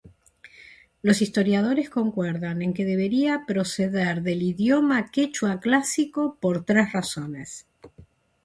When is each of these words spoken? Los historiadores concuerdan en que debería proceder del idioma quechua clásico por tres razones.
Los 1.03 1.21
historiadores 1.21 1.91
concuerdan 1.91 2.63
en 2.63 2.73
que 2.73 2.85
debería 2.85 3.43
proceder 3.45 4.23
del 4.23 4.41
idioma 4.41 5.11
quechua 5.11 5.59
clásico 5.59 6.39
por 6.41 6.65
tres 6.65 6.91
razones. 6.91 7.67